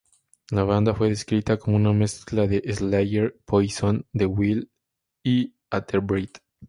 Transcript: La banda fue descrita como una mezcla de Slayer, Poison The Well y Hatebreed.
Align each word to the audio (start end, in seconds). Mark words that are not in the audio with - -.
La 0.49 0.63
banda 0.63 0.95
fue 0.95 1.09
descrita 1.09 1.57
como 1.59 1.75
una 1.77 1.93
mezcla 1.93 2.47
de 2.47 2.63
Slayer, 2.73 3.39
Poison 3.45 4.03
The 4.13 4.25
Well 4.25 4.71
y 5.23 5.53
Hatebreed. 5.69 6.31